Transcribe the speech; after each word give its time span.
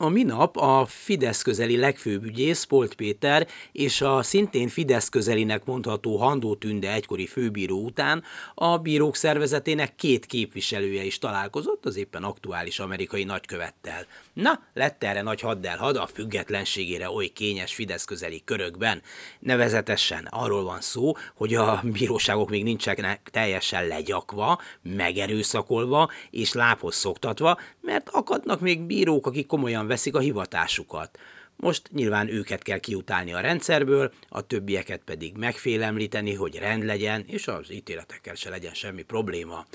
A 0.00 0.08
minap 0.08 0.56
a 0.56 0.86
Fidesz 0.86 1.42
közeli 1.42 1.76
legfőbb 1.76 2.24
ügyész 2.24 2.64
Polt 2.64 2.94
Péter 2.94 3.46
és 3.72 4.00
a 4.00 4.22
szintén 4.22 4.68
Fidesz 4.68 5.08
közelinek 5.08 5.64
mondható 5.64 6.16
Handó 6.16 6.54
Tünde 6.54 6.92
egykori 6.92 7.26
főbíró 7.26 7.84
után 7.84 8.22
a 8.54 8.78
bírók 8.78 9.16
szervezetének 9.16 9.94
két 9.94 10.26
képviselője 10.26 11.04
is 11.04 11.18
találkozott 11.18 11.86
az 11.86 11.96
éppen 11.96 12.22
aktuális 12.22 12.78
amerikai 12.78 13.24
nagykövettel. 13.24 14.06
Na, 14.32 14.62
lett 14.74 15.04
erre 15.04 15.22
nagy 15.22 15.40
haddelhad 15.40 15.96
a 15.96 16.06
függetlenségére 16.06 17.10
oly 17.10 17.26
kényes 17.26 17.74
Fidesz 17.74 18.04
közeli 18.04 18.42
körökben. 18.44 19.02
Nevezetesen 19.38 20.26
arról 20.30 20.64
van 20.64 20.80
szó, 20.80 21.12
hogy 21.34 21.54
a 21.54 21.82
bíróságok 21.84 22.50
még 22.50 22.62
nincsenek 22.62 23.28
teljesen 23.30 23.86
legyakva, 23.86 24.60
megerőszakolva 24.82 26.10
és 26.30 26.52
lábhoz 26.52 26.94
szoktatva, 26.94 27.58
mert 27.80 28.08
akadnak 28.08 28.60
még 28.60 28.80
bírók, 28.80 29.26
akik 29.26 29.46
komolyan 29.46 29.86
veszik 29.88 30.14
a 30.14 30.18
hivatásukat. 30.18 31.18
Most 31.56 31.90
nyilván 31.92 32.28
őket 32.28 32.62
kell 32.62 32.78
kiutálni 32.78 33.32
a 33.32 33.40
rendszerből, 33.40 34.12
a 34.28 34.46
többieket 34.46 35.00
pedig 35.04 35.36
megfélemlíteni, 35.36 36.34
hogy 36.34 36.56
rend 36.56 36.84
legyen, 36.84 37.24
és 37.26 37.48
az 37.48 37.72
ítéletekkel 37.72 38.34
se 38.34 38.50
legyen 38.50 38.74
semmi 38.74 39.02
probléma. 39.02 39.66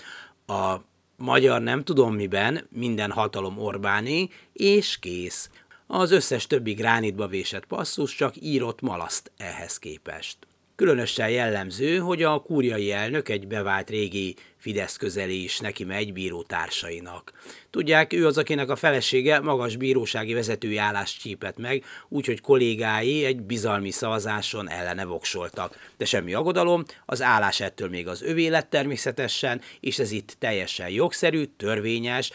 A 0.48 0.76
magyar 1.18 1.62
nem 1.62 1.84
tudom 1.84 2.16
miben, 2.16 2.68
minden 2.70 3.12
hatalom 3.12 3.58
Orbáné, 3.58 4.30
és 4.54 5.00
kész. 5.00 5.50
Az 5.88 6.12
összes 6.12 6.48
többi 6.48 6.74
gránitba 6.74 7.28
vésett 7.28 7.66
passzus 7.66 8.16
csak 8.16 8.34
írott 8.42 8.82
malaszt 8.82 9.32
ehhez 9.38 9.78
képest. 9.80 10.38
Különösen 10.76 11.30
jellemző, 11.30 11.98
hogy 11.98 12.24
a 12.24 12.40
kúriai 12.40 12.92
elnök 12.92 13.30
egy 13.30 13.48
bevált 13.48 13.90
régi 13.90 14.36
Fidesz 14.58 14.98
közeli 14.98 15.44
is 15.44 15.60
neki 15.60 15.84
megy 15.84 16.14
bíró 16.14 16.44
társainak. 16.44 17.32
Tudják, 17.70 18.14
ő 18.14 18.26
az, 18.26 18.38
akinek 18.38 18.70
a 18.70 18.76
felesége 18.76 19.40
magas 19.40 19.76
bírósági 19.76 20.34
vezetői 20.34 20.78
állást 20.78 21.20
csípett 21.20 21.58
meg, 21.58 21.84
úgyhogy 22.10 22.42
kollégái 22.42 23.26
egy 23.26 23.42
bizalmi 23.42 23.92
szavazáson 23.92 24.70
ellene 24.70 25.06
voksoltak. 25.06 25.92
De 25.98 26.06
semmi 26.06 26.34
aggodalom, 26.34 26.84
az 27.06 27.22
állás 27.22 27.60
ettől 27.60 27.90
még 27.90 28.08
az 28.08 28.22
övé 28.22 28.48
lett 28.48 28.70
természetesen, 28.70 29.62
és 29.80 30.00
ez 30.00 30.12
itt 30.12 30.36
teljesen 30.40 30.90
jogszerű, 30.90 31.44
törvényes, 31.58 32.32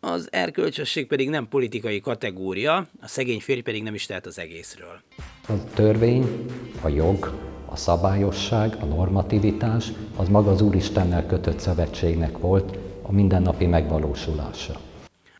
az 0.00 0.28
erkölcsösség 0.30 1.06
pedig 1.06 1.28
nem 1.28 1.48
politikai 1.48 2.00
kategória, 2.00 2.86
a 3.00 3.08
szegény 3.08 3.40
férj 3.40 3.60
pedig 3.60 3.82
nem 3.82 3.94
is 3.94 4.06
tehet 4.06 4.26
az 4.26 4.38
egészről. 4.38 5.00
A 5.48 5.64
törvény, 5.74 6.46
a 6.80 6.88
jog, 6.88 7.52
a 7.74 7.76
szabályosság, 7.76 8.76
a 8.80 8.84
normativitás, 8.84 9.92
az 10.16 10.28
maga 10.28 10.50
az 10.50 10.60
Úristennel 10.60 11.26
kötött 11.26 11.58
szövetségnek 11.58 12.38
volt 12.38 12.78
a 13.02 13.12
mindennapi 13.12 13.66
megvalósulása. 13.66 14.74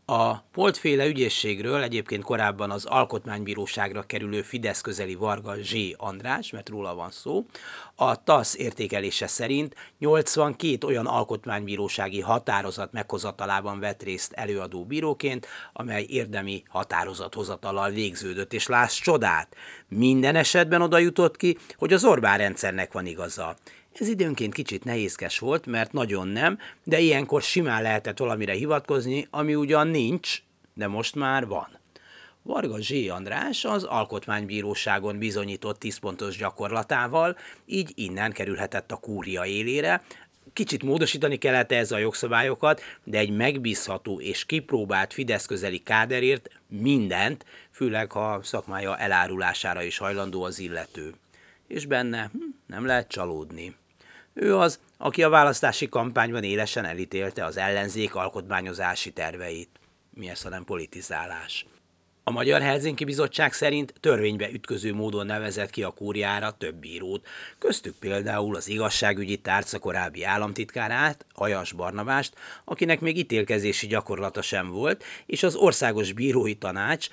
A 0.07 0.37
poltféle 0.37 1.05
ügyészségről 1.05 1.81
egyébként 1.81 2.23
korábban 2.23 2.71
az 2.71 2.85
alkotmánybíróságra 2.85 4.01
kerülő 4.01 4.41
Fidesz 4.41 4.81
közeli 4.81 5.15
Varga 5.15 5.55
Zs. 5.55 5.93
András, 5.97 6.51
mert 6.51 6.69
róla 6.69 6.95
van 6.95 7.11
szó, 7.11 7.45
a 7.95 8.23
TASZ 8.23 8.55
értékelése 8.55 9.27
szerint 9.27 9.75
82 9.99 10.87
olyan 10.87 11.05
alkotmánybírósági 11.05 12.21
határozat 12.21 12.91
meghozatalában 12.91 13.79
vett 13.79 14.03
részt 14.03 14.33
előadó 14.33 14.85
bíróként, 14.85 15.47
amely 15.73 16.05
érdemi 16.09 16.63
határozathozatalal 16.69 17.89
végződött, 17.89 18.53
és 18.53 18.67
láss 18.67 18.99
csodát, 18.99 19.55
minden 19.87 20.35
esetben 20.35 20.81
oda 20.81 20.97
jutott 20.97 21.37
ki, 21.37 21.57
hogy 21.77 21.93
az 21.93 22.05
Orbán 22.05 22.37
rendszernek 22.37 22.93
van 22.93 23.05
igaza. 23.05 23.55
Ez 23.99 24.07
időnként 24.07 24.53
kicsit 24.53 24.83
nehézkes 24.83 25.39
volt, 25.39 25.65
mert 25.65 25.91
nagyon 25.91 26.27
nem, 26.27 26.57
de 26.83 26.99
ilyenkor 26.99 27.41
simán 27.41 27.81
lehetett 27.81 28.17
valamire 28.17 28.53
hivatkozni, 28.53 29.27
ami 29.29 29.55
ugyan 29.55 29.87
nincs, 29.87 30.41
de 30.73 30.87
most 30.87 31.15
már 31.15 31.47
van. 31.47 31.67
Varga 32.41 32.81
Zsé 32.81 33.07
András 33.07 33.65
az 33.65 33.83
Alkotmánybíróságon 33.83 35.17
bizonyított 35.17 35.79
10 35.79 35.97
pontos 35.97 36.37
gyakorlatával, 36.37 37.37
így 37.65 37.91
innen 37.95 38.31
kerülhetett 38.31 38.91
a 38.91 38.95
kúria 38.95 39.45
élére, 39.45 40.03
Kicsit 40.53 40.83
módosítani 40.83 41.37
kellett 41.37 41.71
ez 41.71 41.91
a 41.91 41.97
jogszabályokat, 41.97 42.81
de 43.03 43.17
egy 43.17 43.29
megbízható 43.29 44.19
és 44.19 44.45
kipróbált 44.45 45.13
Fidesz 45.13 45.45
közeli 45.45 45.83
káderért 45.83 46.49
mindent, 46.67 47.45
főleg 47.71 48.11
ha 48.11 48.39
szakmája 48.43 48.97
elárulására 48.97 49.83
is 49.83 49.97
hajlandó 49.97 50.43
az 50.43 50.59
illető. 50.59 51.13
És 51.67 51.85
benne 51.85 52.29
hm, 52.31 52.37
nem 52.67 52.85
lehet 52.85 53.07
csalódni. 53.07 53.75
Ő 54.37 54.57
az, 54.57 54.79
aki 54.97 55.23
a 55.23 55.29
választási 55.29 55.89
kampányban 55.89 56.43
élesen 56.43 56.85
elítélte 56.85 57.45
az 57.45 57.57
ellenzék 57.57 58.15
alkotmányozási 58.15 59.11
terveit. 59.11 59.69
Mi 60.13 60.29
ez, 60.29 60.41
ha 60.41 60.49
nem 60.49 60.63
politizálás? 60.63 61.65
A 62.23 62.31
Magyar 62.31 62.61
Helsinki 62.61 63.03
Bizottság 63.03 63.53
szerint 63.53 63.93
törvénybe 63.99 64.49
ütköző 64.51 64.93
módon 64.93 65.25
nevezett 65.25 65.69
ki 65.69 65.83
a 65.83 65.91
kúriára 65.91 66.51
több 66.51 66.75
bírót, 66.75 67.27
köztük 67.59 67.95
például 67.95 68.55
az 68.55 68.67
igazságügyi 68.67 69.37
tárca 69.37 69.79
korábbi 69.79 70.23
államtitkárát, 70.23 71.25
Ajas 71.33 71.71
Barnabást, 71.71 72.33
akinek 72.65 72.99
még 72.99 73.17
ítélkezési 73.17 73.87
gyakorlata 73.87 74.41
sem 74.41 74.69
volt, 74.69 75.03
és 75.25 75.43
az 75.43 75.55
Országos 75.55 76.11
Bírói 76.11 76.55
Tanács 76.55 77.07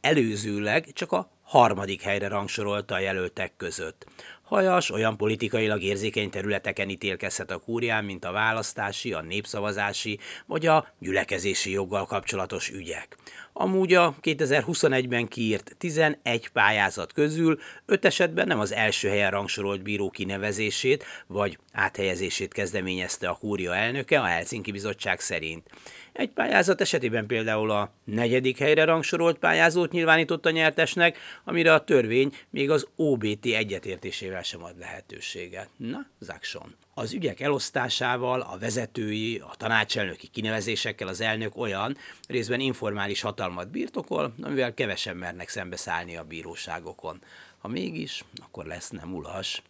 előzőleg 0.00 0.92
csak 0.92 1.12
a 1.12 1.30
harmadik 1.42 2.02
helyre 2.02 2.28
rangsorolta 2.28 2.94
a 2.94 2.98
jelöltek 2.98 3.52
között. 3.56 4.06
Hajas 4.46 4.90
olyan 4.90 5.16
politikailag 5.16 5.82
érzékeny 5.82 6.30
területeken 6.30 6.88
ítélkezhet 6.88 7.50
a 7.50 7.58
kúrián, 7.58 8.04
mint 8.04 8.24
a 8.24 8.32
választási, 8.32 9.12
a 9.12 9.20
népszavazási 9.20 10.18
vagy 10.46 10.66
a 10.66 10.86
gyülekezési 10.98 11.70
joggal 11.70 12.06
kapcsolatos 12.06 12.70
ügyek. 12.70 13.16
Amúgy 13.58 13.94
a 13.94 14.14
2021-ben 14.22 15.28
kiírt 15.28 15.74
11 15.78 16.48
pályázat 16.48 17.12
közül 17.12 17.58
5 17.86 18.04
esetben 18.04 18.46
nem 18.46 18.58
az 18.58 18.72
első 18.72 19.08
helyen 19.08 19.30
rangsorolt 19.30 19.82
bíró 19.82 20.10
kinevezését 20.10 21.04
vagy 21.26 21.58
áthelyezését 21.72 22.52
kezdeményezte 22.52 23.28
a 23.28 23.34
kúria 23.34 23.74
elnöke 23.74 24.20
a 24.20 24.24
Helsinki 24.24 24.72
Bizottság 24.72 25.20
szerint. 25.20 25.70
Egy 26.12 26.28
pályázat 26.28 26.80
esetében 26.80 27.26
például 27.26 27.70
a 27.70 27.92
negyedik 28.04 28.58
helyre 28.58 28.84
rangsorolt 28.84 29.38
pályázót 29.38 29.92
nyilvánította 29.92 30.50
nyertesnek, 30.50 31.18
amire 31.44 31.74
a 31.74 31.84
törvény 31.84 32.32
még 32.50 32.70
az 32.70 32.86
OBT 32.96 33.46
egyetértésével 33.46 34.42
sem 34.42 34.64
ad 34.64 34.78
lehetőséget. 34.78 35.68
Na, 35.76 36.06
Zakson. 36.18 36.74
Az 36.94 37.12
ügyek 37.12 37.40
elosztásával, 37.40 38.40
a 38.40 38.58
vezetői, 38.58 39.38
a 39.38 39.54
tanácselnöki 39.56 40.26
kinevezésekkel 40.26 41.08
az 41.08 41.20
elnök 41.20 41.56
olyan 41.56 41.96
részben 42.28 42.60
informális 42.60 43.20
hatalmat 43.20 43.45
birtokol, 43.70 44.34
amivel 44.42 44.74
kevesen 44.74 45.16
mernek 45.16 45.48
szembeszállni 45.48 46.16
a 46.16 46.24
bíróságokon. 46.24 47.22
Ha 47.58 47.68
mégis, 47.68 48.24
akkor 48.42 48.64
lesz 48.64 48.90
nem 48.90 49.14
ulas 49.14 49.62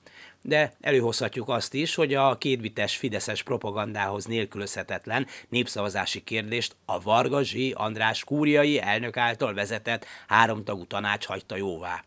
de 0.46 0.72
előhozhatjuk 0.80 1.48
azt 1.48 1.74
is, 1.74 1.94
hogy 1.94 2.14
a 2.14 2.38
kétvites 2.38 2.96
fideszes 2.96 3.42
propagandához 3.42 4.24
nélkülözhetetlen 4.24 5.26
népszavazási 5.48 6.24
kérdést 6.24 6.76
a 6.84 7.00
Varga 7.00 7.42
Zsi 7.42 7.72
András 7.76 8.24
kúriai 8.24 8.80
elnök 8.80 9.16
által 9.16 9.54
vezetett 9.54 10.06
háromtagú 10.28 10.84
tanács 10.84 11.26
hagyta 11.26 11.56
jóvá. 11.56 12.04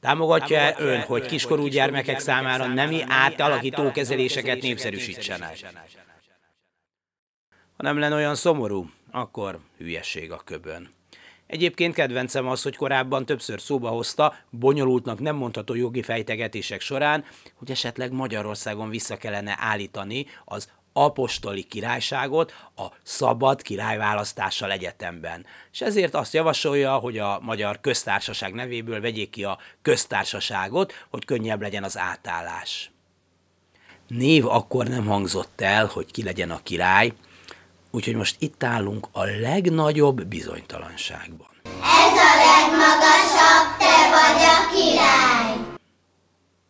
Támogatja 0.00 0.58
-e 0.58 0.74
ön, 0.78 1.00
hogy 1.00 1.26
kiskorú 1.26 1.66
gyermekek 1.66 2.18
számára 2.18 2.66
nemi 2.66 3.02
átalakító 3.08 3.90
kezeléseket 3.90 4.62
népszerűsítsenek? 4.62 5.58
Ha 7.76 7.82
nem 7.82 7.98
lenne 7.98 8.14
olyan 8.14 8.34
szomorú, 8.34 8.90
akkor 9.12 9.58
hülyeség 9.78 10.32
a 10.32 10.40
köbön. 10.44 10.90
Egyébként 11.46 11.94
kedvencem 11.94 12.46
az, 12.46 12.62
hogy 12.62 12.76
korábban 12.76 13.26
többször 13.26 13.60
szóba 13.60 13.88
hozta, 13.88 14.34
bonyolultnak 14.50 15.20
nem 15.20 15.36
mondható 15.36 15.74
jogi 15.74 16.02
fejtegetések 16.02 16.80
során, 16.80 17.24
hogy 17.54 17.70
esetleg 17.70 18.12
Magyarországon 18.12 18.88
vissza 18.88 19.16
kellene 19.16 19.56
állítani 19.58 20.26
az 20.44 20.68
apostoli 20.92 21.62
királyságot 21.62 22.52
a 22.76 22.86
szabad 23.02 23.62
királyválasztással 23.62 24.70
egyetemben. 24.70 25.46
És 25.72 25.80
ezért 25.80 26.14
azt 26.14 26.32
javasolja, 26.32 26.94
hogy 26.94 27.18
a 27.18 27.40
magyar 27.42 27.80
köztársaság 27.80 28.52
nevéből 28.54 29.00
vegyék 29.00 29.30
ki 29.30 29.44
a 29.44 29.58
köztársaságot, 29.82 30.92
hogy 31.10 31.24
könnyebb 31.24 31.60
legyen 31.60 31.84
az 31.84 31.98
átállás. 31.98 32.90
Név 34.08 34.46
akkor 34.46 34.88
nem 34.88 35.06
hangzott 35.06 35.60
el, 35.60 35.86
hogy 35.86 36.10
ki 36.10 36.22
legyen 36.22 36.50
a 36.50 36.62
király, 36.62 37.12
Úgyhogy 37.94 38.14
most 38.14 38.36
itt 38.38 38.64
állunk 38.64 39.06
a 39.12 39.24
legnagyobb 39.24 40.24
bizonytalanságban. 40.24 41.48
Ez 41.82 42.16
a 42.28 42.32
legmagasabb, 42.46 43.78
te 43.78 44.10
vagy 44.10 44.42
a 44.42 44.74
király. 44.74 45.41